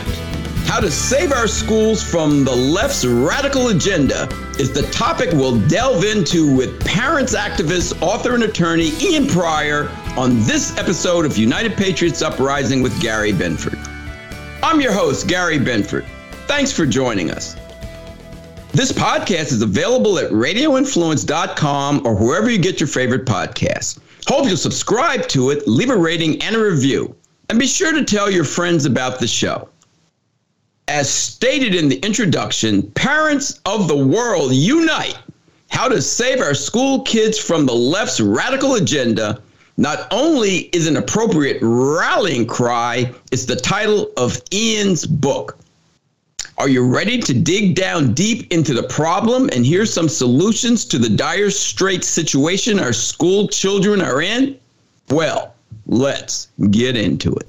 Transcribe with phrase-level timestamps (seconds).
[0.66, 4.28] How to save our schools from the left's radical agenda
[4.58, 10.42] is the topic we'll delve into with parents activist, author, and attorney Ian Prior on
[10.44, 13.78] this episode of United Patriots Uprising with Gary Binford.
[14.62, 16.06] I'm your host, Gary Binford.
[16.46, 17.54] Thanks for joining us.
[18.72, 23.98] This podcast is available at radioinfluence.com or wherever you get your favorite podcasts.
[24.26, 27.14] Hope you'll subscribe to it, leave a rating and a review,
[27.50, 29.68] and be sure to tell your friends about the show.
[30.88, 35.18] As stated in the introduction, parents of the world unite.
[35.68, 39.42] How to save our school kids from the left's radical agenda
[39.76, 45.58] not only is an appropriate rallying cry, it's the title of Ian's book.
[46.58, 50.98] Are you ready to dig down deep into the problem and hear some solutions to
[50.98, 54.58] the dire straits situation our school children are in?
[55.10, 55.54] Well,
[55.86, 57.46] let's get into it.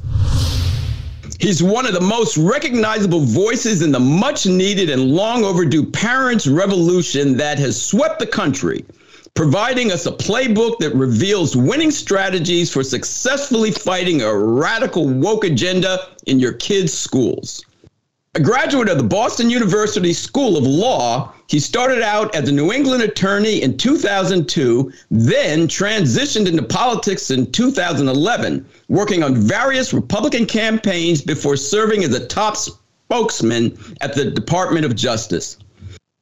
[1.39, 6.47] He's one of the most recognizable voices in the much needed and long overdue parents'
[6.47, 8.84] revolution that has swept the country,
[9.38, 16.09] providing us a playbook that reveals winning strategies for successfully fighting a radical woke agenda
[16.25, 17.63] in your kids' schools.
[18.33, 22.73] A graduate of the Boston University School of Law, he started out as a New
[22.73, 31.22] England attorney in 2002, then transitioned into politics in 2011, working on various Republican campaigns
[31.22, 35.57] before serving as a top spokesman at the Department of Justice.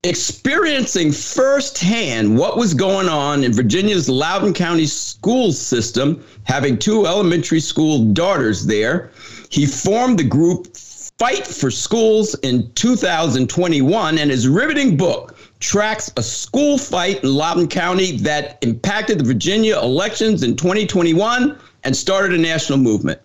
[0.05, 7.59] Experiencing firsthand what was going on in Virginia's Loudoun County school system, having two elementary
[7.59, 9.09] school daughters there,
[9.49, 16.21] he formed the group Fight for Schools in 2021, and his riveting book tracks a
[16.21, 22.37] school fight in Loudoun County that impacted the Virginia elections in 2021 and started a
[22.37, 23.19] national movement.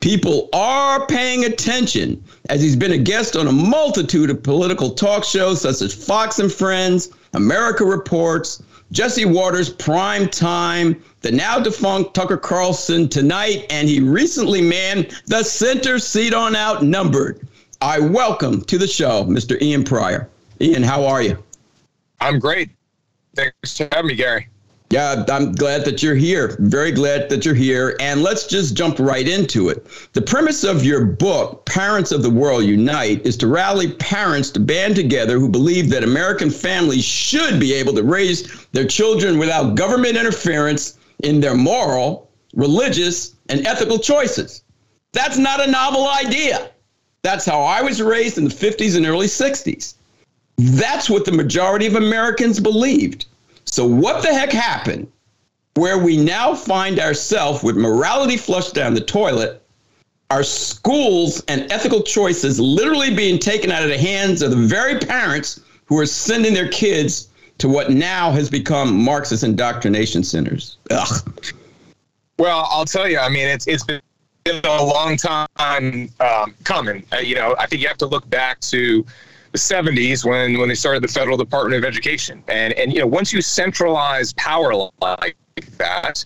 [0.00, 5.24] People are paying attention as he's been a guest on a multitude of political talk
[5.24, 8.62] shows such as Fox and Friends, America Reports,
[8.92, 15.42] Jesse Watters Prime Time, the now defunct Tucker Carlson tonight, and he recently manned the
[15.42, 17.46] center seat on Outnumbered.
[17.80, 19.60] I welcome to the show Mr.
[19.60, 20.28] Ian Prior.
[20.60, 21.42] Ian, how are you?
[22.20, 22.70] I'm great.
[23.34, 24.48] Thanks for having me, Gary.
[24.90, 26.56] Yeah, I'm glad that you're here.
[26.60, 27.96] Very glad that you're here.
[27.98, 29.84] And let's just jump right into it.
[30.12, 34.60] The premise of your book, Parents of the World Unite, is to rally parents to
[34.60, 39.74] band together who believe that American families should be able to raise their children without
[39.74, 44.62] government interference in their moral, religious, and ethical choices.
[45.12, 46.70] That's not a novel idea.
[47.22, 49.94] That's how I was raised in the 50s and early 60s.
[50.58, 53.26] That's what the majority of Americans believed.
[53.66, 55.10] So, what the heck happened
[55.76, 59.62] where we now find ourselves with morality flushed down the toilet,
[60.30, 64.98] our schools and ethical choices literally being taken out of the hands of the very
[64.98, 67.28] parents who are sending their kids
[67.58, 70.78] to what now has become Marxist indoctrination centers?
[70.90, 71.34] Ugh.
[72.38, 74.00] Well, I'll tell you, I mean, it's, it's been
[74.64, 77.04] a long time um, coming.
[77.12, 79.06] Uh, you know, I think you have to look back to
[79.56, 82.44] the 70s when when they started the federal department of education.
[82.48, 85.36] And and you know once you centralize power like
[85.78, 86.24] that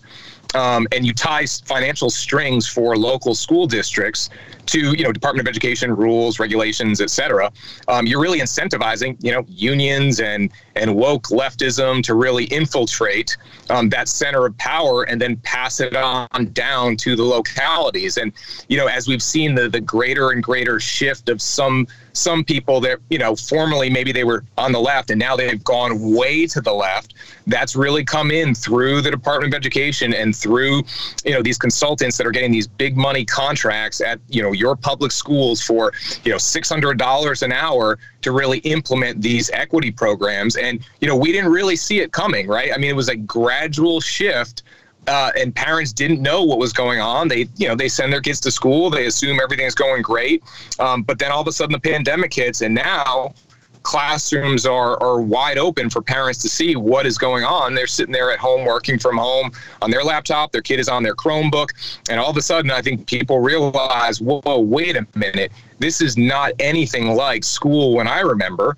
[0.53, 4.29] um, and you tie financial strings for local school districts
[4.67, 7.51] to you know Department of Education rules, regulations, et cetera,
[7.87, 13.37] um, you're really incentivizing you know unions and and woke leftism to really infiltrate
[13.69, 18.17] um, that center of power and then pass it on down to the localities.
[18.17, 18.31] And
[18.67, 22.79] you know as we've seen the the greater and greater shift of some some people
[22.81, 26.45] that you know formerly maybe they were on the left and now they've gone way
[26.47, 27.13] to the left
[27.47, 30.83] that's really come in through the department of education and through
[31.25, 34.75] you know these consultants that are getting these big money contracts at you know your
[34.75, 35.91] public schools for
[36.23, 41.31] you know $600 an hour to really implement these equity programs and you know we
[41.31, 44.63] didn't really see it coming right i mean it was a gradual shift
[45.07, 47.27] uh, and parents didn't know what was going on.
[47.27, 48.91] They, you know, they send their kids to school.
[48.91, 50.43] They assume everything's going great,
[50.79, 53.33] um, but then all of a sudden the pandemic hits, and now
[53.83, 57.73] classrooms are, are wide open for parents to see what is going on.
[57.73, 59.51] They're sitting there at home working from home
[59.81, 60.51] on their laptop.
[60.51, 61.69] Their kid is on their Chromebook,
[62.09, 66.17] and all of a sudden, I think people realize, whoa, wait a minute, this is
[66.17, 68.77] not anything like school when I remember.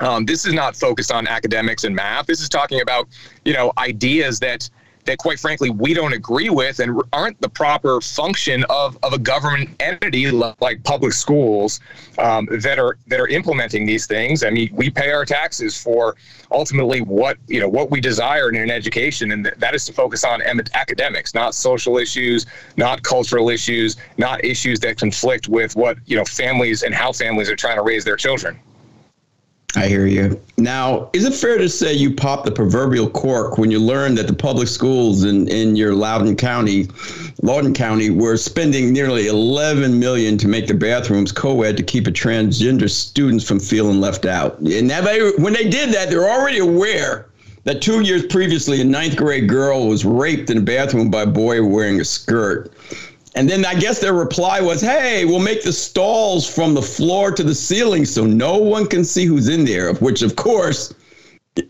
[0.00, 2.26] Um, this is not focused on academics and math.
[2.26, 3.08] This is talking about,
[3.44, 4.70] you know, ideas that
[5.04, 9.18] that quite frankly we don't agree with and aren't the proper function of, of a
[9.18, 11.80] government entity like public schools
[12.18, 14.44] um, that are that are implementing these things.
[14.44, 16.16] I mean, we pay our taxes for
[16.50, 20.24] ultimately what you know what we desire in an education, and that is to focus
[20.24, 20.42] on
[20.74, 26.24] academics, not social issues, not cultural issues, not issues that conflict with what you know
[26.24, 28.58] families and how families are trying to raise their children.
[29.76, 30.40] I hear you.
[30.56, 34.26] Now, is it fair to say you popped the proverbial cork when you learned that
[34.26, 36.88] the public schools in, in your Loudoun County,
[37.42, 42.10] Loudoun County, were spending nearly 11 million to make the bathrooms co-ed to keep a
[42.10, 44.58] transgender students from feeling left out?
[44.58, 47.26] And they, when they did that, they're already aware
[47.64, 51.26] that two years previously, a ninth grade girl was raped in a bathroom by a
[51.26, 52.72] boy wearing a skirt.
[53.34, 57.30] And then I guess their reply was, hey, we'll make the stalls from the floor
[57.30, 60.92] to the ceiling so no one can see who's in there, which, of course,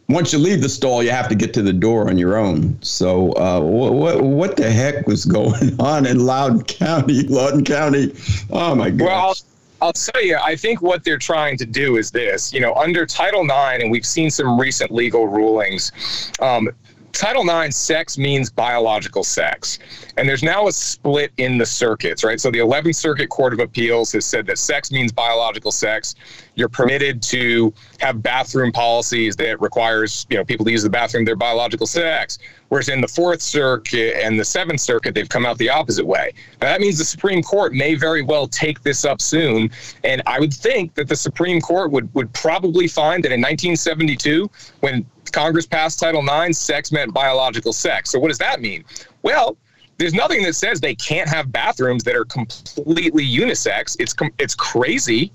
[0.09, 2.81] once you leave the stall, you have to get to the door on your own.
[2.83, 7.23] So, uh, what, what, what the heck was going on in Loudoun County?
[7.29, 8.15] Loudoun County.
[8.51, 9.07] Oh, my God.
[9.07, 9.35] Well,
[9.83, 12.53] I'll tell you, I think what they're trying to do is this.
[12.53, 15.93] You know, under Title IX, and we've seen some recent legal rulings,
[16.41, 16.69] um,
[17.13, 19.79] Title IX sex means biological sex.
[20.17, 22.41] And there's now a split in the circuits, right?
[22.41, 26.15] So the 11th Circuit Court of Appeals has said that sex means biological sex.
[26.55, 31.25] You're permitted to have bathroom policies that requires, you know, people to use the bathroom
[31.25, 32.39] their biological sex.
[32.69, 36.33] Whereas in the Fourth Circuit and the Seventh Circuit, they've come out the opposite way.
[36.61, 39.71] Now, that means the Supreme Court may very well take this up soon.
[40.05, 44.49] And I would think that the Supreme Court would, would probably find that in 1972,
[44.81, 48.11] when Congress passed Title IX, sex meant biological sex.
[48.11, 48.85] So what does that mean?
[49.23, 49.57] Well,
[49.99, 53.97] there's nothing that says they can't have bathrooms that are completely unisex.
[54.01, 55.31] It's it's crazy,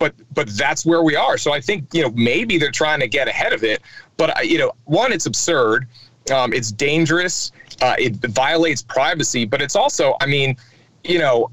[0.00, 1.38] but but that's where we are.
[1.38, 3.80] So I think you know maybe they're trying to get ahead of it,
[4.16, 5.86] but you know one it's absurd,
[6.34, 10.56] um, it's dangerous, uh, it violates privacy, but it's also I mean
[11.04, 11.50] you know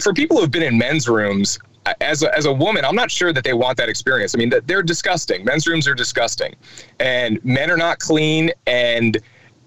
[0.00, 1.58] for people who have been in men's rooms
[2.00, 4.34] as a, as a woman, I'm not sure that they want that experience.
[4.34, 5.44] I mean, they're disgusting.
[5.44, 6.54] Men's rooms are disgusting,
[7.00, 8.50] and men are not clean.
[8.66, 9.18] And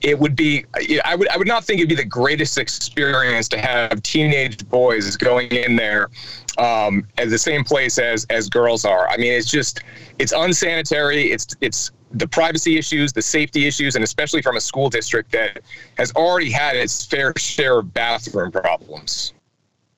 [0.02, 0.66] it would be,
[1.04, 5.18] I would, I would not think it'd be the greatest experience to have teenage boys
[5.18, 6.10] going in there
[6.58, 9.08] um, at the same place as as girls are.
[9.10, 9.82] I mean, it's just,
[10.20, 11.32] it's unsanitary.
[11.32, 15.62] It's it's the privacy issues, the safety issues, and especially from a school district that
[15.98, 19.34] has already had its fair share of bathroom problems.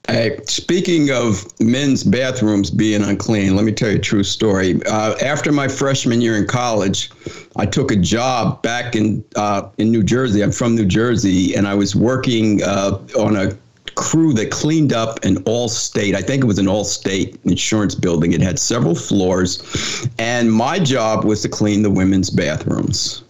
[0.09, 4.79] Hey, speaking of men's bathrooms being unclean, let me tell you a true story.
[4.85, 7.11] Uh, after my freshman year in college,
[7.57, 10.41] I took a job back in uh, in New Jersey.
[10.41, 13.57] I'm from New Jersey, and I was working uh, on a
[13.95, 16.15] crew that cleaned up an Allstate.
[16.15, 18.31] I think it was an Allstate insurance building.
[18.31, 23.23] It had several floors, and my job was to clean the women's bathrooms.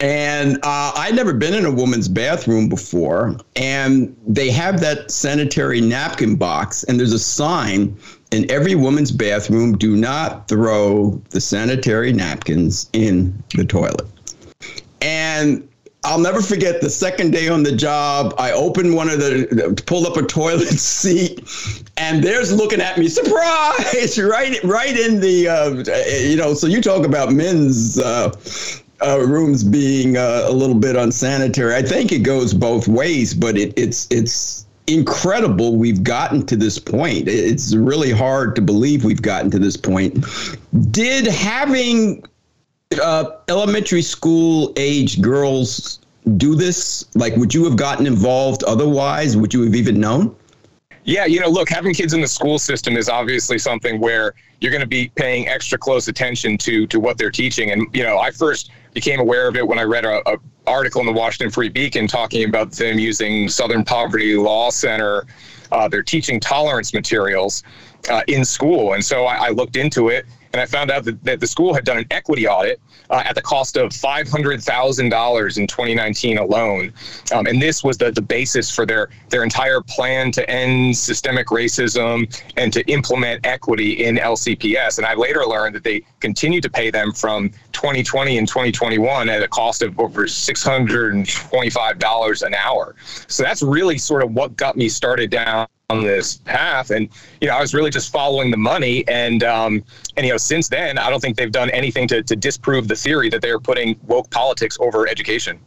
[0.00, 3.36] And uh, I'd never been in a woman's bathroom before.
[3.56, 7.96] And they have that sanitary napkin box, and there's a sign
[8.30, 14.06] in every woman's bathroom do not throw the sanitary napkins in the toilet.
[15.02, 15.66] And
[16.02, 18.34] I'll never forget the second day on the job.
[18.38, 21.46] I opened one of the, pulled up a toilet seat,
[21.98, 25.70] and there's looking at me, surprise, right, right in the, uh,
[26.22, 26.54] you know.
[26.54, 28.30] So you talk about men's uh,
[29.02, 31.74] uh, rooms being uh, a little bit unsanitary.
[31.74, 36.78] I think it goes both ways, but it, it's it's incredible we've gotten to this
[36.78, 37.28] point.
[37.28, 40.24] It's really hard to believe we've gotten to this point.
[40.90, 42.24] Did having
[43.00, 46.00] uh, elementary school age girls
[46.36, 47.06] do this?
[47.14, 49.36] Like, would you have gotten involved otherwise?
[49.36, 50.34] Would you have even known?
[51.04, 54.70] Yeah, you know, look, having kids in the school system is obviously something where you're
[54.70, 57.70] going to be paying extra close attention to to what they're teaching.
[57.70, 61.00] And you know, I first became aware of it when I read a, a article
[61.00, 65.26] in the Washington Free Beacon talking about them using Southern Poverty Law Center.
[65.72, 67.62] Uh, they're teaching tolerance materials
[68.10, 71.22] uh, in school, and so I, I looked into it and I found out that,
[71.24, 75.66] that the school had done an equity audit uh, at the cost of $500,000 in
[75.66, 76.92] 2019 alone.
[77.32, 81.48] Um, and this was the, the basis for their, their entire plan to end systemic
[81.48, 84.98] racism and to implement equity in LCPS.
[84.98, 89.42] And I later learned that they continued to pay them from 2020 and 2021 at
[89.42, 92.94] a cost of over $625 an hour.
[93.28, 96.90] So that's really sort of what got me started down this path.
[96.90, 97.08] And
[97.40, 99.04] you know i was really just following the money.
[99.08, 99.82] And um
[100.16, 102.94] and you know since then i don't think they've done anything to, to disprove the
[102.94, 105.58] theory that they're putting woke politics over education.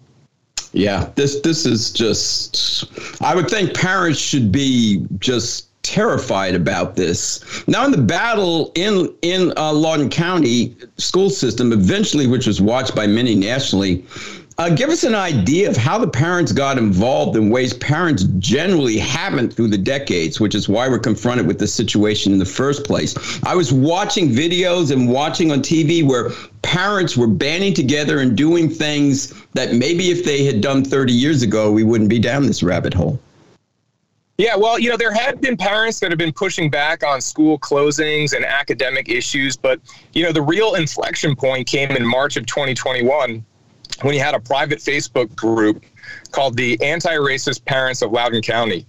[0.71, 2.85] Yeah this this is just
[3.21, 7.43] i would think parents should be just terrified about this.
[7.67, 12.95] Now, in the battle in in uh, Loudoun County school system, eventually, which was watched
[12.95, 14.03] by many nationally,
[14.59, 18.97] Uh, give us an idea of how the parents got involved in ways parents generally
[18.99, 22.83] haven't through the decades, which is why we're confronted with this situation in the first
[22.83, 23.15] place.
[23.43, 26.29] I was watching videos and watching on TV where
[26.61, 31.41] parents were banding together and doing things that maybe if they had done 30 years
[31.41, 33.17] ago, we wouldn't be down this rabbit hole.
[34.37, 37.59] Yeah, well, you know, there have been parents that have been pushing back on school
[37.59, 39.79] closings and academic issues, but,
[40.13, 43.45] you know, the real inflection point came in March of 2021
[44.01, 45.85] when you had a private Facebook group
[46.31, 48.87] called the Anti Racist Parents of Loudoun County.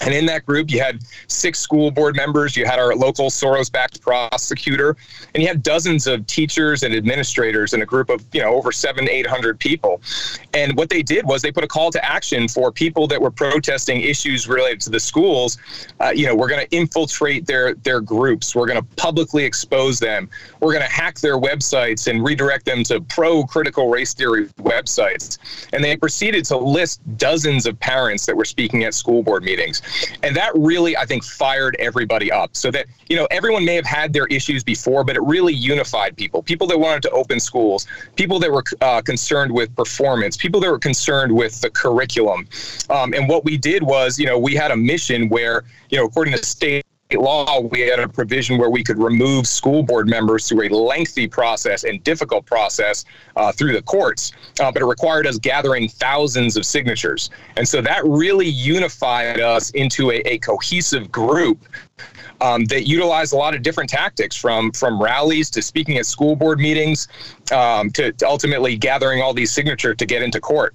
[0.00, 3.70] And in that group, you had six school board members, you had our local Soros
[3.70, 4.96] backed prosecutor,
[5.34, 8.72] and you had dozens of teachers and administrators in a group of, you know, over
[8.72, 10.00] seven, 800 people.
[10.54, 13.30] And what they did was they put a call to action for people that were
[13.30, 15.58] protesting issues related to the schools.
[16.00, 20.00] Uh, you know, we're going to infiltrate their, their groups, we're going to publicly expose
[20.00, 20.28] them,
[20.60, 25.38] we're going to hack their websites and redirect them to pro critical race theory websites.
[25.72, 29.81] And they proceeded to list dozens of parents that were speaking at school board meetings.
[30.22, 33.86] And that really, I think, fired everybody up so that, you know, everyone may have
[33.86, 36.42] had their issues before, but it really unified people.
[36.42, 37.86] People that wanted to open schools,
[38.16, 42.48] people that were uh, concerned with performance, people that were concerned with the curriculum.
[42.90, 46.04] Um, and what we did was, you know, we had a mission where, you know,
[46.04, 46.84] according to state
[47.18, 51.26] law, we had a provision where we could remove school board members through a lengthy
[51.26, 53.04] process and difficult process
[53.36, 57.30] uh, through the courts, uh, but it required us gathering thousands of signatures.
[57.56, 61.66] And so that really unified us into a, a cohesive group
[62.40, 66.34] um, that utilized a lot of different tactics from from rallies to speaking at school
[66.34, 67.08] board meetings
[67.52, 70.74] um, to, to ultimately gathering all these signatures to get into court.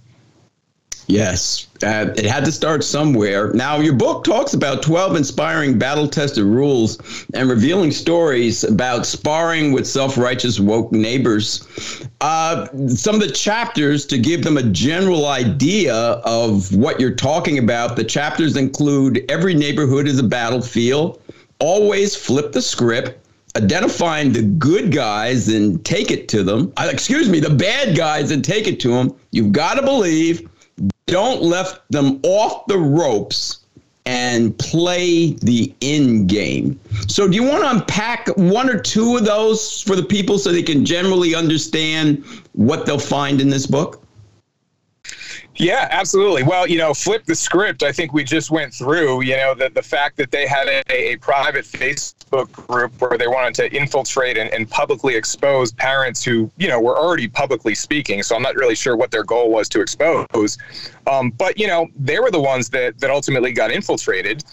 [1.09, 3.53] Yes, uh, it had to start somewhere.
[3.53, 9.71] Now, your book talks about 12 inspiring battle tested rules and revealing stories about sparring
[9.71, 11.65] with self righteous woke neighbors.
[12.19, 17.57] Uh, some of the chapters, to give them a general idea of what you're talking
[17.57, 21.21] about, the chapters include Every Neighborhood is a Battlefield,
[21.59, 26.73] Always Flip the Script, identifying the good guys and take it to them.
[26.75, 29.15] Uh, excuse me, the bad guys and take it to them.
[29.31, 30.49] You've got to believe
[31.07, 33.59] don't let them off the ropes
[34.05, 36.79] and play the end game.
[37.07, 40.51] So, do you want to unpack one or two of those for the people so
[40.51, 42.23] they can generally understand
[42.53, 44.01] what they'll find in this book?
[45.59, 46.43] Yeah, absolutely.
[46.43, 47.81] Well, you know, flip the script.
[47.81, 50.83] I think we just went through, you know, the, the fact that they had a,
[50.91, 56.51] a private Facebook group where they wanted to infiltrate and, and publicly expose parents who,
[56.57, 58.21] you know, were already publicly speaking.
[58.21, 60.59] So I'm not really sure what their goal was to expose.
[61.07, 64.43] Um, but, you know, they were the ones that, that ultimately got infiltrated.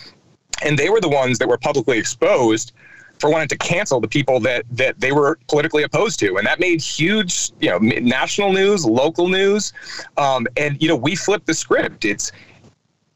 [0.63, 2.73] And they were the ones that were publicly exposed
[3.19, 6.61] for wanting to cancel the people that that they were politically opposed to, and that
[6.61, 9.73] made huge, you know, national news, local news,
[10.17, 12.05] um, and you know, we flipped the script.
[12.05, 12.33] It's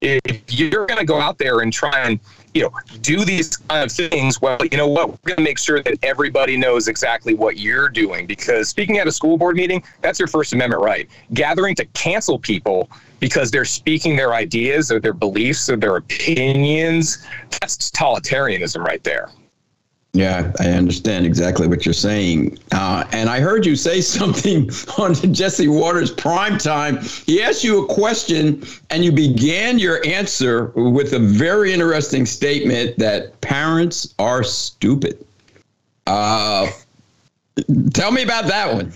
[0.00, 2.20] if you're going to go out there and try and
[2.54, 5.08] you know do these kind of things well you know what?
[5.08, 8.26] We're going to make sure that everybody knows exactly what you're doing.
[8.26, 11.08] Because speaking at a school board meeting that's your first amendment right.
[11.34, 12.88] Gathering to cancel people
[13.20, 17.26] because they're speaking their ideas or their beliefs or their opinions
[17.60, 19.30] that's totalitarianism right there
[20.14, 22.58] yeah, I understand exactly what you're saying.
[22.72, 26.98] Uh, and I heard you say something on Jesse Watters prime time.
[27.26, 32.98] He asked you a question, and you began your answer with a very interesting statement
[32.98, 35.24] that parents are stupid.
[36.06, 36.68] Uh,
[37.92, 38.92] tell me about that one.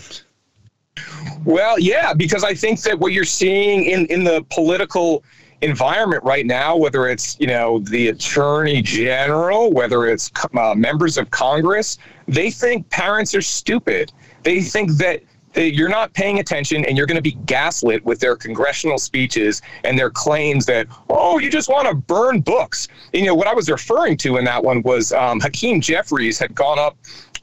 [1.44, 5.24] Well, yeah, because I think that what you're seeing in, in the political
[5.62, 11.30] environment right now, whether it's you know the attorney general, whether it's uh, members of
[11.30, 14.12] Congress, they think parents are stupid.
[14.42, 15.22] They think that
[15.54, 19.98] you're not paying attention and you're going to be gaslit with their congressional speeches and
[19.98, 23.68] their claims that oh you just want to burn books you know what i was
[23.68, 26.96] referring to in that one was um, hakeem jeffries had gone up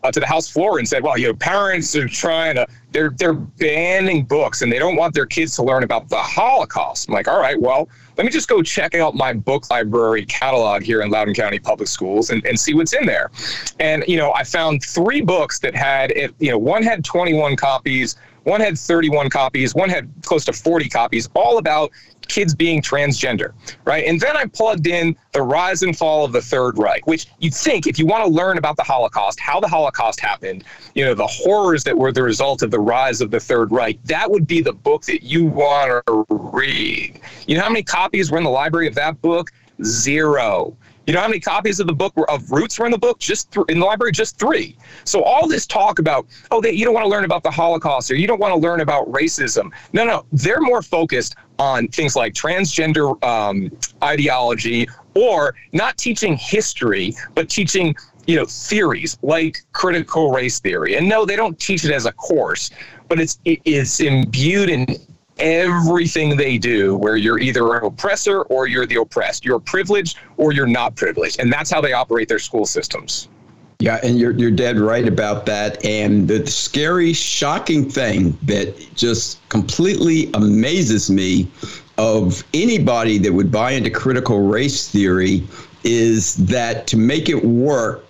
[0.03, 3.11] uh, to the House floor and said, "Well, you know, parents are trying to they're
[3.11, 7.13] they're banning books and they don't want their kids to learn about the Holocaust." I'm
[7.13, 11.01] like, "All right, well, let me just go check out my book library catalog here
[11.01, 13.31] in Loudoun County Public Schools and, and see what's in there."
[13.79, 16.35] And you know, I found three books that had it.
[16.37, 18.17] You know, one had 21 copies.
[18.43, 21.91] One had 31 copies, one had close to 40 copies, all about
[22.29, 23.53] kids being transgender,
[23.85, 24.05] right?
[24.05, 27.53] And then I plugged in the rise and fall of the Third Reich, which you'd
[27.53, 30.63] think if you want to learn about the Holocaust, how the Holocaust happened,
[30.95, 34.01] you know, the horrors that were the result of the rise of the Third Reich,
[34.05, 37.19] that would be the book that you want to read.
[37.47, 39.51] You know how many copies were in the library of that book?
[39.83, 40.77] Zero.
[41.09, 43.17] You know how many copies of the book were, of Roots were in the book?
[43.17, 44.77] Just th- in the library, just three.
[45.05, 48.11] So all this talk about, oh, they, you don't want to learn about the Holocaust
[48.11, 49.71] or you don't want to learn about racism.
[49.91, 57.15] No, no, they're more focused on things like transgender um, ideology or not teaching history,
[57.33, 57.95] but teaching
[58.27, 60.95] you know theories like critical race theory.
[60.95, 62.69] And no, they don't teach it as a course,
[63.07, 64.85] but it's it, it's imbued in
[65.39, 69.45] everything they do where you're either an oppressor or you're the oppressed.
[69.45, 71.39] You're privileged or you're not privileged.
[71.39, 73.29] And that's how they operate their school systems.
[73.81, 75.83] Yeah, and you're you're dead right about that.
[75.85, 81.49] And the scary, shocking thing that just completely amazes me
[81.97, 85.47] of anybody that would buy into critical race theory
[85.85, 88.03] is that to make it work,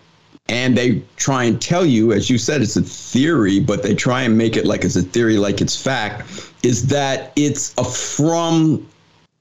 [0.48, 4.24] and they try and tell you, as you said, it's a theory, but they try
[4.24, 8.88] and make it like it's a theory, like it's fact, is that it's a from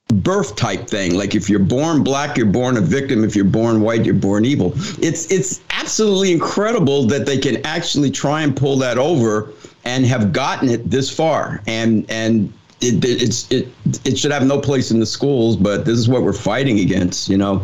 [0.09, 1.15] birth type thing.
[1.15, 3.25] Like if you're born black, you're born a victim.
[3.25, 4.73] If you're born white, you're born evil.
[5.03, 9.53] It's it's absolutely incredible that they can actually try and pull that over
[9.85, 11.63] and have gotten it this far.
[11.67, 13.69] And and it, it's it
[14.05, 17.29] it should have no place in the schools, but this is what we're fighting against.
[17.29, 17.59] You know,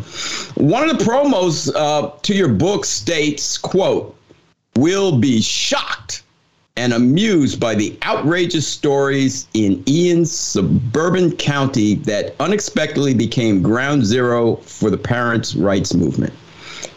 [0.56, 4.16] one of the promos uh, to your book states, "quote
[4.76, 6.22] We'll be shocked."
[6.76, 14.56] And amused by the outrageous stories in Ian's suburban county that unexpectedly became ground zero
[14.56, 16.32] for the parents' rights movement.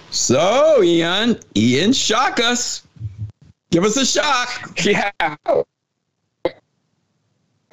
[0.09, 2.87] So, Ian, Ian, shock us.
[3.69, 4.79] Give us a shock.
[4.83, 5.11] Yeah.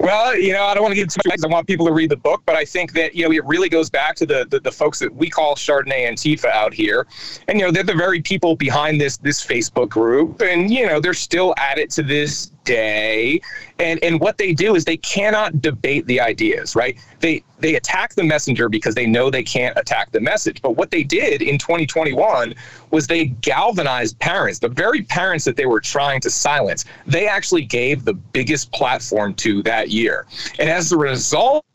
[0.05, 1.39] Well, you know, I don't want to get too much.
[1.43, 3.69] I want people to read the book, but I think that you know it really
[3.69, 7.07] goes back to the, the the, folks that we call Chardonnay Antifa out here,
[7.47, 10.99] and you know they're the very people behind this this Facebook group, and you know
[10.99, 13.39] they're still at it to this day.
[13.79, 16.97] And and what they do is they cannot debate the ideas, right?
[17.19, 20.61] They they attack the messenger because they know they can't attack the message.
[20.61, 22.53] But what they did in 2021
[22.91, 26.85] was they galvanized parents, the very parents that they were trying to silence.
[27.07, 30.25] They actually gave the biggest platform to that year.
[30.59, 31.65] And as a result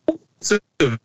[0.81, 0.99] of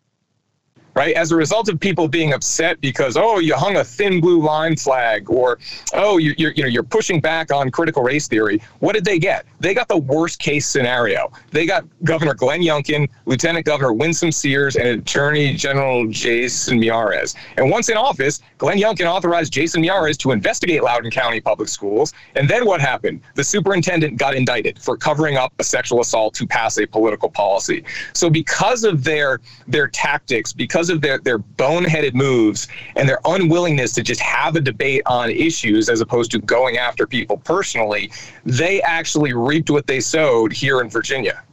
[0.95, 1.15] right?
[1.15, 4.75] As a result of people being upset because oh, you hung a thin blue line
[4.75, 5.59] flag, or
[5.93, 8.61] oh, you, you're you know you're pushing back on critical race theory.
[8.79, 9.45] What did they get?
[9.59, 11.31] They got the worst case scenario.
[11.51, 17.35] They got Governor Glenn Youngkin, Lieutenant Governor Winsome Sears, and Attorney General Jason Miyares.
[17.57, 22.13] And once in office, Glenn Youngkin authorized Jason Miyares to investigate Loudoun County Public Schools.
[22.35, 23.21] And then what happened?
[23.35, 27.83] The superintendent got indicted for covering up a sexual assault to pass a political policy.
[28.13, 33.91] So because of their their tactics, because of their their boneheaded moves and their unwillingness
[33.93, 38.11] to just have a debate on issues as opposed to going after people personally,
[38.45, 41.43] they actually reaped what they sowed here in Virginia.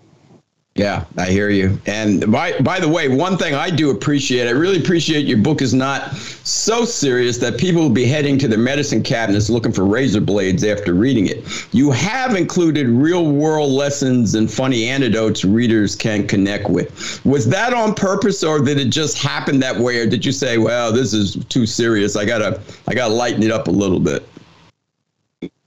[0.74, 1.78] Yeah, I hear you.
[1.84, 5.60] And by by the way, one thing I do appreciate, I really appreciate your book
[5.60, 9.84] is not so serious that people will be heading to their medicine cabinets looking for
[9.84, 11.44] razor blades after reading it.
[11.72, 17.22] You have included real world lessons and funny anecdotes readers can connect with.
[17.26, 20.56] Was that on purpose or did it just happen that way or did you say,
[20.56, 22.16] "Well, this is too serious.
[22.16, 22.58] I got to
[22.88, 24.26] I got to lighten it up a little bit?"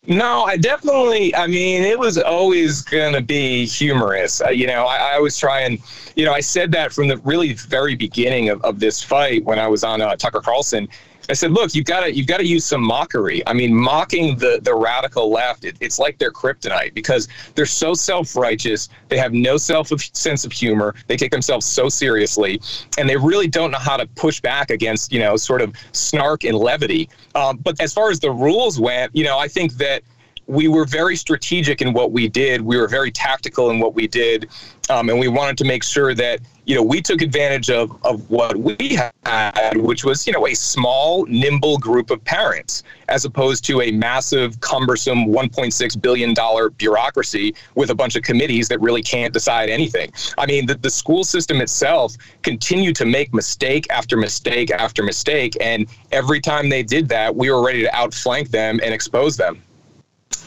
[0.08, 1.34] No, I definitely.
[1.36, 4.42] I mean, it was always going to be humorous.
[4.42, 5.82] Uh, you know, I, I, was trying.
[6.16, 9.58] You know, I said that from the really very beginning of, of this fight when
[9.58, 10.88] I was on uh, Tucker Carlson.
[11.30, 13.46] I said, look, you've got to you've got to use some mockery.
[13.48, 17.94] I mean, mocking the the radical left, it, it's like their kryptonite because they're so
[17.94, 18.90] self righteous.
[19.10, 20.96] They have no self sense of humor.
[21.08, 22.62] They take themselves so seriously,
[22.98, 26.44] and they really don't know how to push back against you know sort of snark
[26.44, 27.10] and levity.
[27.34, 30.04] Um, but as far as the rules went, you know, I think that
[30.48, 32.62] we were very strategic in what we did.
[32.62, 34.50] We were very tactical in what we did,
[34.90, 38.30] um, and we wanted to make sure that you know we took advantage of of
[38.30, 43.66] what we had, which was you know a small, nimble group of parents, as opposed
[43.66, 49.02] to a massive, cumbersome 1.6 billion dollar bureaucracy with a bunch of committees that really
[49.02, 50.12] can't decide anything.
[50.38, 55.58] I mean, the, the school system itself continued to make mistake after mistake after mistake,
[55.60, 59.64] and every time they did that, we were ready to outflank them and expose them.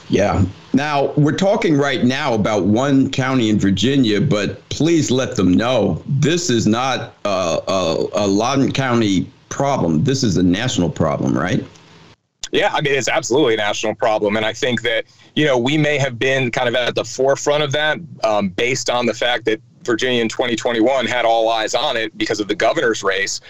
[0.09, 0.45] Yeah.
[0.73, 6.03] Now, we're talking right now about one county in Virginia, but please let them know
[6.07, 10.05] this is not a, a, a Loudoun County problem.
[10.05, 11.65] This is a national problem, right?
[12.51, 14.37] Yeah, I mean, it's absolutely a national problem.
[14.37, 17.63] And I think that, you know, we may have been kind of at the forefront
[17.63, 21.97] of that um, based on the fact that Virginia in 2021 had all eyes on
[21.97, 23.41] it because of the governor's race.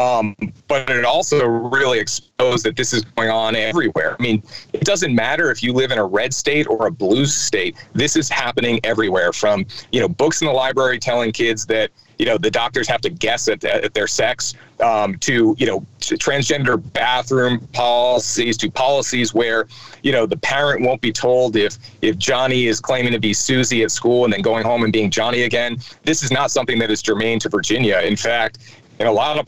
[0.00, 0.34] Um,
[0.66, 4.16] but it also really exposed that this is going on everywhere.
[4.18, 7.26] I mean, it doesn't matter if you live in a red state or a blue
[7.26, 7.76] state.
[7.92, 9.30] This is happening everywhere.
[9.34, 13.02] From you know, books in the library telling kids that you know the doctors have
[13.02, 18.70] to guess at, at their sex um, to you know to transgender bathroom policies to
[18.70, 19.66] policies where
[20.02, 23.82] you know the parent won't be told if if Johnny is claiming to be Susie
[23.82, 25.76] at school and then going home and being Johnny again.
[26.04, 28.00] This is not something that is germane to Virginia.
[28.00, 28.58] In fact,
[28.98, 29.46] in a lot of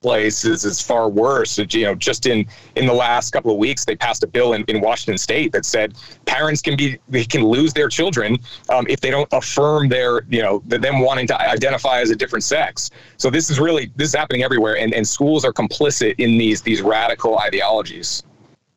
[0.00, 1.58] places is far worse.
[1.58, 4.64] You know, just in in the last couple of weeks, they passed a bill in,
[4.64, 9.00] in Washington State that said parents can be they can lose their children um, if
[9.00, 12.90] they don't affirm their you know them wanting to identify as a different sex.
[13.16, 16.62] So this is really this is happening everywhere, and, and schools are complicit in these
[16.62, 18.22] these radical ideologies.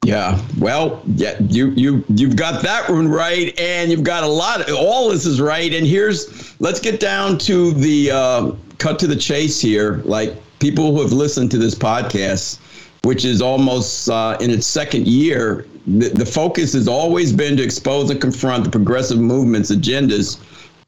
[0.04, 4.68] Yeah, well, yeah, you you you've got that one right, and you've got a lot.
[4.68, 9.06] Of, all this is right, and here's let's get down to the uh, cut to
[9.06, 9.98] the chase here.
[9.98, 12.60] Like people who have listened to this podcast,
[13.04, 17.64] which is almost uh, in its second year, the, the focus has always been to
[17.64, 20.40] expose and confront the progressive movement's agendas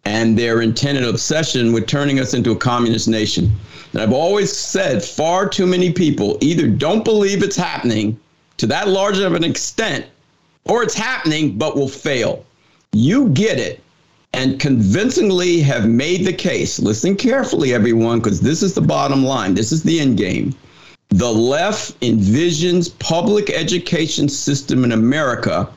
[0.06, 3.52] and their intended obsession with turning us into a communist nation.
[3.92, 8.20] And I've always said far too many people either don't believe it's happening
[8.58, 10.06] to that large of an extent,
[10.66, 12.46] or it's happening but will fail.
[12.92, 13.82] You get it
[14.34, 16.80] and convincingly have made the case.
[16.80, 19.54] Listen carefully, everyone, because this is the bottom line.
[19.54, 20.56] This is the end game.
[21.10, 25.70] The left envisions public education system in America.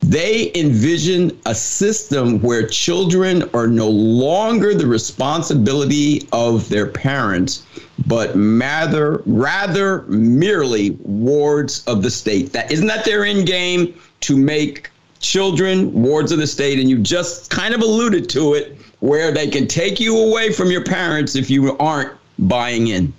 [0.00, 7.66] They envision a system where children are no longer the responsibility of their parents,
[8.06, 12.52] but rather rather merely wards of the state.
[12.52, 16.98] That isn't that their end game to make children, wards of the state, and you
[16.98, 21.36] just kind of alluded to it, where they can take you away from your parents
[21.36, 23.12] if you aren't buying in.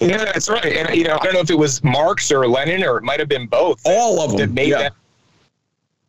[0.00, 0.64] Yeah, that's right.
[0.64, 3.20] And you know, I don't know if it was Marx or Lenin or it might
[3.20, 3.82] have been both.
[3.84, 4.78] All of them that made yeah.
[4.78, 4.92] that.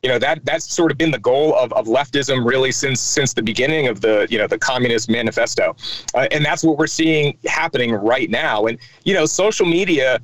[0.02, 3.34] You know that that's sort of been the goal of, of leftism really since since
[3.34, 5.76] the beginning of the you know the Communist Manifesto,
[6.16, 8.66] uh, and that's what we're seeing happening right now.
[8.66, 10.20] And you know, social media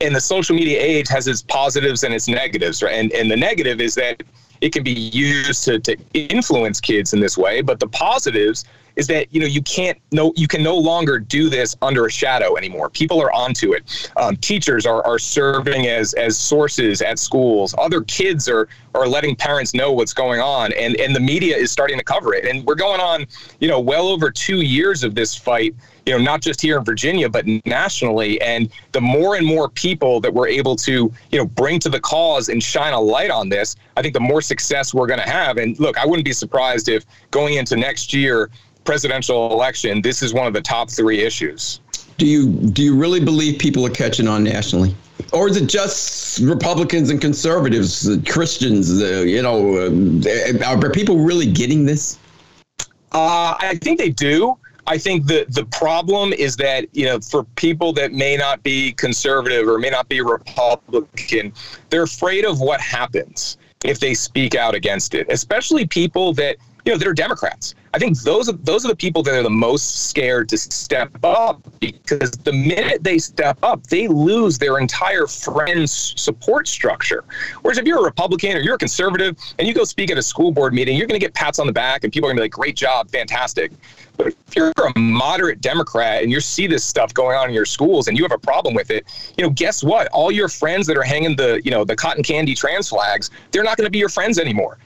[0.00, 2.94] and the social media age has its positives and its negatives, right?
[2.94, 4.22] And and the negative is that
[4.60, 8.64] it can be used to, to influence kids in this way, but the positives
[8.96, 12.10] is that you know you can't no you can no longer do this under a
[12.10, 12.88] shadow anymore.
[12.90, 14.10] People are onto it.
[14.16, 17.74] Um, teachers are, are serving as as sources at schools.
[17.78, 21.70] Other kids are are letting parents know what's going on, and and the media is
[21.70, 22.44] starting to cover it.
[22.44, 23.26] And we're going on
[23.60, 25.74] you know well over two years of this fight
[26.06, 28.40] you know, not just here in Virginia, but nationally.
[28.42, 32.00] And the more and more people that we're able to, you know, bring to the
[32.00, 35.28] cause and shine a light on this, I think the more success we're going to
[35.28, 35.56] have.
[35.56, 38.50] And look, I wouldn't be surprised if going into next year,
[38.84, 41.80] presidential election, this is one of the top three issues.
[42.16, 44.94] Do you do you really believe people are catching on nationally?
[45.32, 49.02] Or is it just Republicans and conservatives, Christians?
[49.02, 52.18] Uh, you know, uh, are people really getting this?
[53.12, 54.56] Uh, I think they do.
[54.86, 58.92] I think the the problem is that you know for people that may not be
[58.92, 61.52] conservative or may not be Republican,
[61.90, 66.92] they're afraid of what happens if they speak out against it, especially people that you
[66.92, 67.74] know that are Democrats.
[67.94, 71.12] I think those are those are the people that are the most scared to step
[71.22, 77.22] up because the minute they step up, they lose their entire friends support structure.
[77.62, 80.22] Whereas if you're a Republican or you're a conservative and you go speak at a
[80.24, 82.38] school board meeting, you're going to get pats on the back and people are going
[82.38, 83.70] to be like, "Great job, fantastic."
[84.16, 87.64] But if you're a moderate Democrat and you see this stuff going on in your
[87.64, 89.06] schools and you have a problem with it,
[89.38, 90.08] you know, guess what?
[90.08, 93.62] All your friends that are hanging the, you know, the cotton candy trans flags, they're
[93.62, 94.78] not going to be your friends anymore.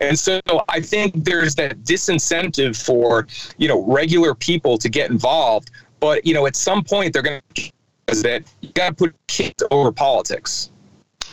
[0.00, 5.70] And so I think there's that disincentive for, you know, regular people to get involved.
[6.00, 7.72] But, you know, at some point they're going to
[8.22, 10.70] that you got to put kids over politics.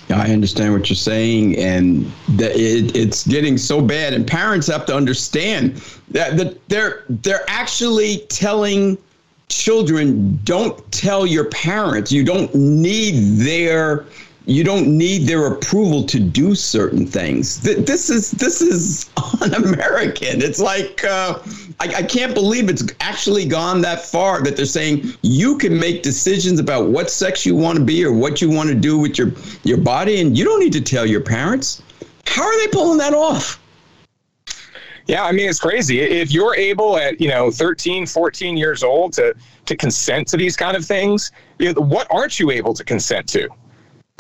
[0.09, 4.13] I understand what you're saying, and that it, it's getting so bad.
[4.13, 5.75] And parents have to understand
[6.11, 8.97] that, that they're they're actually telling
[9.49, 12.11] children, "Don't tell your parents.
[12.11, 14.05] You don't need their
[14.45, 17.61] you don't need their approval to do certain things.
[17.61, 19.09] This is this is
[19.41, 20.41] un-American.
[20.41, 21.39] It's like uh,
[21.79, 26.03] I, I, can't believe it's actually gone that far that they're saying you can make
[26.03, 29.17] decisions about what sex you want to be or what you want to do with
[29.17, 29.31] your
[29.63, 31.81] your body, and you don't need to tell your parents.
[32.27, 33.59] How are they pulling that off?
[35.07, 36.01] Yeah, I mean it's crazy.
[36.01, 39.33] If you're able at, you know, 13, 14 years old to
[39.65, 43.27] to consent to these kind of things, you know, what aren't you able to consent
[43.29, 43.49] to?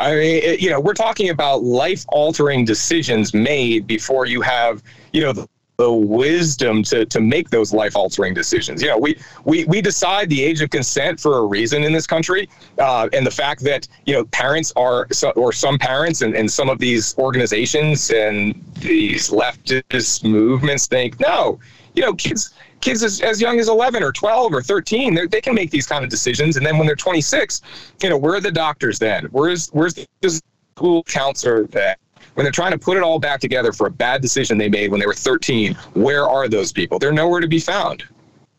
[0.03, 4.83] I mean, it, you know, we're talking about life altering decisions made before you have,
[5.13, 8.81] you know, the, the wisdom to, to make those life altering decisions.
[8.81, 12.05] You know, we, we, we decide the age of consent for a reason in this
[12.05, 12.49] country.
[12.77, 16.69] Uh, and the fact that, you know, parents are, or some parents and, and some
[16.69, 21.59] of these organizations and these leftist movements think, no,
[21.95, 25.55] you know, kids, kids as, as young as 11 or 12 or 13, they can
[25.55, 26.57] make these kind of decisions.
[26.57, 27.61] And then when they're 26,
[28.01, 29.25] you know, where are the doctors then?
[29.31, 30.41] Where's where's the
[30.75, 31.99] school counselor that
[32.35, 34.91] when they're trying to put it all back together for a bad decision they made
[34.91, 36.99] when they were 13, where are those people?
[36.99, 38.03] They're nowhere to be found.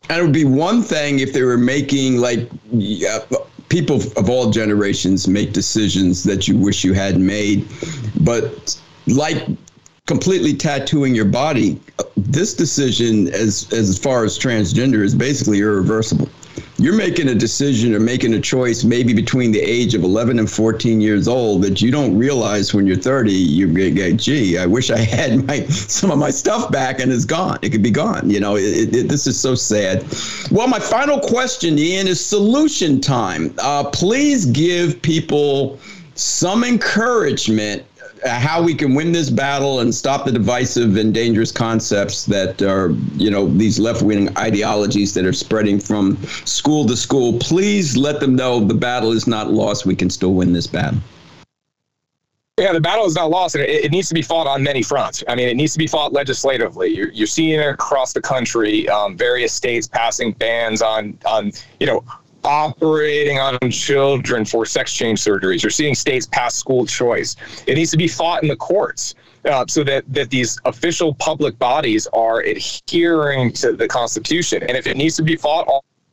[0.09, 3.37] And it would be one thing if they were making like yeah, uh,
[3.69, 7.67] people of all generations make decisions that you wish you hadn't made,
[8.21, 9.45] but like
[10.07, 11.79] completely tattooing your body,
[12.25, 16.29] this decision as as far as transgender is basically irreversible.
[16.77, 20.49] You're making a decision or making a choice maybe between the age of 11 and
[20.49, 24.91] 14 years old that you don't realize when you're 30 you get gee i wish
[24.91, 27.59] i had my some of my stuff back and it's gone.
[27.61, 30.05] It could be gone you know it, it, this is so sad.
[30.51, 33.53] Well my final question ian is solution time.
[33.59, 35.79] Uh, please give people
[36.15, 37.83] some encouragement
[38.25, 42.91] how we can win this battle and stop the divisive and dangerous concepts that are,
[43.15, 47.37] you know, these left wing ideologies that are spreading from school to school.
[47.39, 49.85] Please let them know the battle is not lost.
[49.85, 50.99] We can still win this battle.
[52.57, 54.81] Yeah, the battle is not lost, and it, it, needs to be fought on many
[54.81, 55.21] fronts.
[55.27, 56.95] I mean, it needs to be fought legislatively.
[56.95, 61.85] You're, you're seeing it across the country, um, various states passing bans on, on you
[61.85, 62.05] know,
[62.45, 65.63] operating on children for sex change surgeries.
[65.63, 67.35] You're seeing states pass school choice.
[67.67, 69.15] It needs to be fought in the courts.
[69.45, 74.63] Uh, so that, that these official public bodies are adhering to the Constitution.
[74.63, 75.67] And if it needs to be fought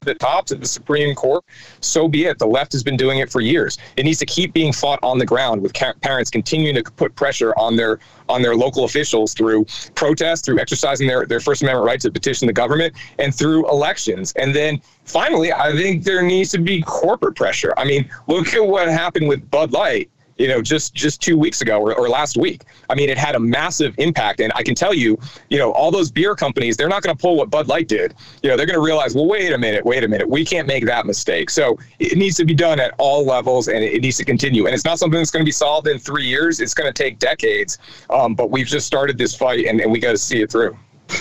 [0.05, 1.45] the top to the Supreme Court,
[1.81, 2.38] so be it.
[2.38, 3.79] The left has been doing it for years.
[3.97, 7.53] It needs to keep being fought on the ground with parents continuing to put pressure
[7.57, 12.01] on their on their local officials through protests, through exercising their, their First Amendment right
[12.01, 14.33] to petition the government, and through elections.
[14.37, 17.75] And then finally, I think there needs to be corporate pressure.
[17.77, 20.11] I mean, look at what happened with Bud Light
[20.42, 22.64] you know, just just two weeks ago or, or last week.
[22.90, 24.40] I mean, it had a massive impact.
[24.40, 25.16] And I can tell you,
[25.50, 28.14] you know, all those beer companies, they're not going to pull what Bud Light did.
[28.42, 30.66] You know, they're going to realize, well, wait a minute, wait a minute, we can't
[30.66, 31.48] make that mistake.
[31.48, 34.66] So it needs to be done at all levels, and it needs to continue.
[34.66, 36.59] And it's not something that's going to be solved in three years.
[36.59, 37.78] It's going to take decades.
[38.11, 40.76] Um, but we've just started this fight, and, and we got to see it through.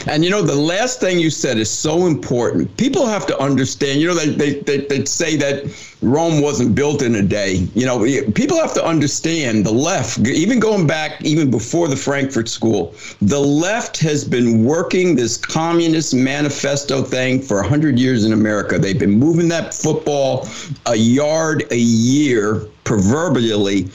[0.07, 2.75] And you know, the last thing you said is so important.
[2.77, 5.65] People have to understand, you know, they, they, they, they say that
[6.01, 7.67] Rome wasn't built in a day.
[7.75, 12.49] You know, people have to understand the left, even going back even before the Frankfurt
[12.49, 18.79] School, the left has been working this communist manifesto thing for 100 years in America.
[18.79, 20.47] They've been moving that football
[20.87, 23.89] a yard a year, proverbially.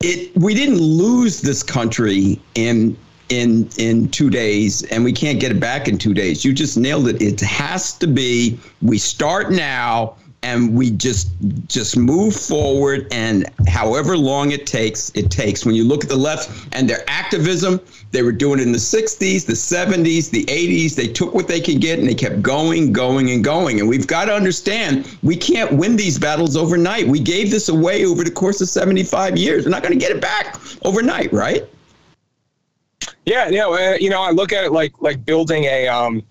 [0.00, 2.96] It, we didn't lose this country in
[3.28, 6.44] in in two days and we can't get it back in two days.
[6.44, 7.22] You just nailed it.
[7.22, 11.28] It has to be we start now and we just
[11.66, 15.64] just move forward and however long it takes it takes.
[15.64, 18.78] When you look at the left and their activism they were doing it in the
[18.78, 22.92] 60s the 70s the 80s they took what they could get and they kept going
[22.92, 23.80] going and going.
[23.80, 27.08] And we've got to understand we can't win these battles overnight.
[27.08, 29.64] We gave this away over the course of 75 years.
[29.64, 31.66] We're not going to get it back overnight right
[33.24, 36.22] yeah, you know, you know, I look at it like like building a um,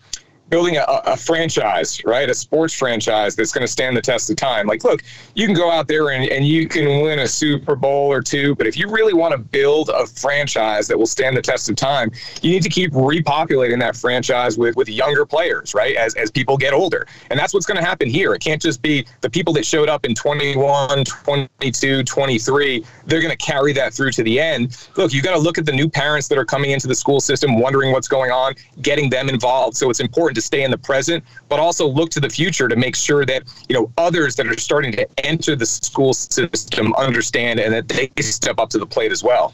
[0.53, 2.29] building a, a, franchise, right?
[2.29, 4.67] A sports franchise that's going to stand the test of time.
[4.67, 5.01] Like, look,
[5.33, 8.53] you can go out there and, and you can win a Super Bowl or two,
[8.53, 11.75] but if you really want to build a franchise that will stand the test of
[11.75, 12.11] time,
[12.43, 15.95] you need to keep repopulating that franchise with, with younger players, right?
[15.95, 17.07] As, as people get older.
[17.31, 18.35] And that's what's going to happen here.
[18.35, 22.85] It can't just be the people that showed up in 21, 22, 23.
[23.07, 24.77] They're going to carry that through to the end.
[24.97, 27.19] Look, you got to look at the new parents that are coming into the school
[27.19, 29.77] system, wondering what's going on, getting them involved.
[29.77, 32.75] So it's important to stay in the present, but also look to the future to
[32.75, 37.59] make sure that you know others that are starting to enter the school system understand
[37.59, 39.53] and that they step up to the plate as well.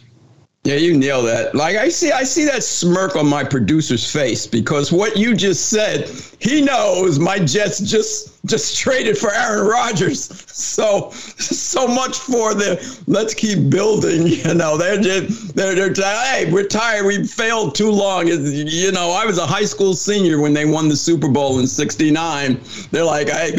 [0.70, 1.56] Yeah, you nail that.
[1.56, 5.70] Like I see, I see that smirk on my producer's face because what you just
[5.70, 6.08] said,
[6.40, 10.46] he knows my Jets just just traded for Aaron Rodgers.
[10.48, 14.28] So so much for the let's keep building.
[14.50, 17.06] You know, they're just they're they're hey, we're tired.
[17.06, 18.28] We failed too long.
[18.28, 21.68] You know, I was a high school senior when they won the Super Bowl in
[21.68, 22.60] '69.
[22.92, 23.52] They're like, hey,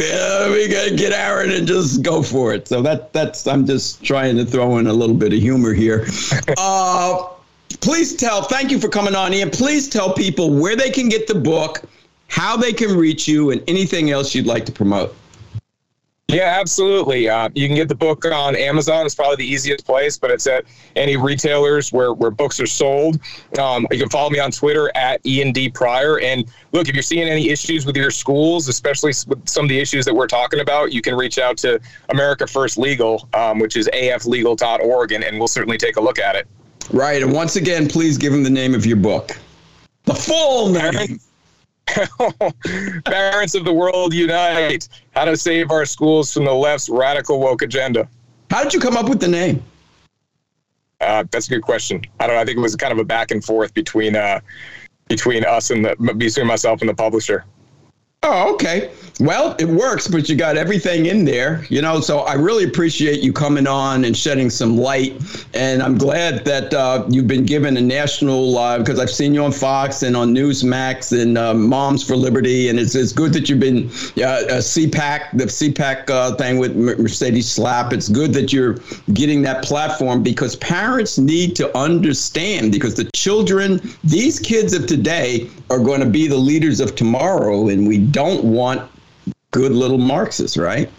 [0.51, 2.67] we gotta get Aaron and just go for it.
[2.67, 6.07] So that that's I'm just trying to throw in a little bit of humor here.
[6.57, 7.00] Uh,
[7.81, 8.43] please tell.
[8.43, 9.51] Thank you for coming on, Ian.
[9.51, 11.83] Please tell people where they can get the book
[12.31, 15.15] how they can reach you, and anything else you'd like to promote.
[16.29, 17.29] Yeah, absolutely.
[17.29, 19.05] Uh, you can get the book on Amazon.
[19.05, 23.19] It's probably the easiest place, but it's at any retailers where, where books are sold.
[23.59, 25.69] Um, you can follow me on Twitter at Ian D.
[25.69, 26.21] Prior.
[26.21, 29.81] And look, if you're seeing any issues with your schools, especially with some of the
[29.81, 33.77] issues that we're talking about, you can reach out to America First Legal, um, which
[33.77, 36.47] is aflegal.org, and, and we'll certainly take a look at it.
[36.93, 37.23] Right.
[37.23, 39.39] And once again, please give him the name of your book.
[40.05, 41.21] The full name.
[43.05, 44.89] Parents of the world unite.
[45.13, 48.09] How to save our schools from the left's radical woke agenda.
[48.51, 49.63] How did you come up with the name?
[51.01, 52.03] Uh, that's a good question.
[52.19, 52.43] I don't know.
[52.43, 54.41] I think it was kind of a back and forth between uh,
[55.09, 57.45] between us and the between myself and the publisher.
[58.23, 58.91] Oh, okay.
[59.19, 62.01] Well, it works, but you got everything in there, you know.
[62.01, 65.15] So I really appreciate you coming on and shedding some light.
[65.55, 69.33] And I'm glad that uh, you've been given a national live because uh, I've seen
[69.33, 73.33] you on Fox and on Newsmax and uh, Moms for Liberty, and it's it's good
[73.33, 77.93] that you've been uh, CPAC, the CPAC uh, thing with Mercedes Schlapp.
[77.93, 78.77] It's good that you're
[79.15, 85.51] getting that platform because parents need to understand because the children, these kids of today,
[85.71, 88.91] are going to be the leaders of tomorrow, and we don't want
[89.51, 90.91] good little Marxists, right?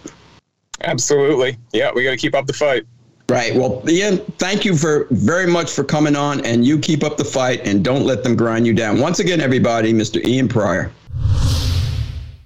[0.84, 1.58] Absolutely.
[1.74, 2.86] Yeah, we got to keep up the fight.
[3.30, 3.56] Right.
[3.56, 7.24] Well, Ian, thank you for very much for coming on, and you keep up the
[7.24, 9.00] fight and don't let them grind you down.
[9.00, 10.22] Once again, everybody, Mr.
[10.26, 10.92] Ian Prior.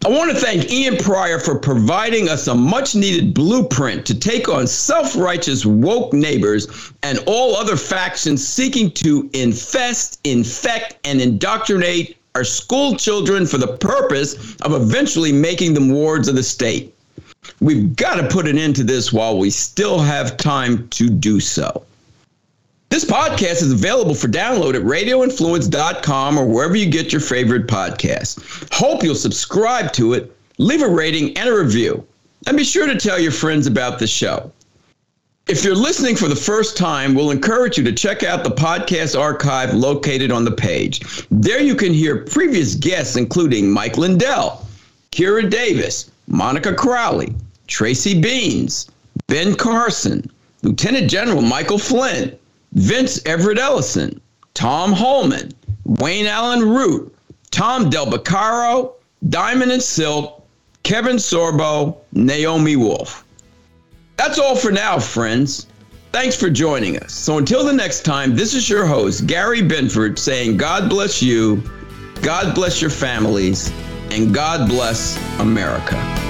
[0.05, 4.47] I want to thank Ian Prior for providing us a much needed blueprint to take
[4.47, 12.17] on self righteous woke neighbors and all other factions seeking to infest, infect, and indoctrinate
[12.35, 16.93] our school children for the purpose of eventually making them wards of the state.
[17.61, 21.39] We've got to put an end to this while we still have time to do
[21.39, 21.85] so.
[22.89, 28.67] This podcast is available for download at radioinfluence.com or wherever you get your favorite podcasts.
[28.73, 32.05] Hope you'll subscribe to it, leave a rating and a review,
[32.47, 34.51] and be sure to tell your friends about the show.
[35.47, 39.19] If you're listening for the first time, we'll encourage you to check out the podcast
[39.19, 41.23] archive located on the page.
[41.29, 44.65] There you can hear previous guests, including Mike Lindell,
[45.11, 47.35] Kira Davis, Monica Crowley,
[47.67, 48.89] Tracy Beanz,
[49.27, 50.27] Ben Carson,
[50.63, 52.35] Lieutenant General Michael Flynn,
[52.73, 54.19] Vince Everett Ellison,
[54.55, 55.51] Tom Homan,
[55.83, 57.15] Wayne Allyn Root,
[57.51, 58.93] Tom Del Beccaro,
[59.29, 60.43] Diamond and Silk,
[60.81, 63.24] Kevin Sorbo, Naomi Wolf.
[64.17, 65.67] That's all for now, friends.
[66.11, 67.13] Thanks for joining us.
[67.13, 71.61] So until the next time, this is your host, Gary Binford, saying God bless you,
[72.21, 73.71] God bless your families,
[74.11, 76.24] and God bless America.